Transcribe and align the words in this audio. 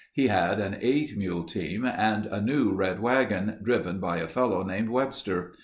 He 0.11 0.29
had 0.29 0.59
an 0.59 0.77
eight 0.81 1.15
mule 1.15 1.43
team 1.43 1.85
and 1.85 2.25
a 2.25 2.41
new 2.41 2.71
red 2.73 3.01
wagon, 3.01 3.59
driven 3.61 3.99
by 3.99 4.17
a 4.17 4.27
fellow 4.27 4.63
named 4.63 4.89
Webster. 4.89 5.51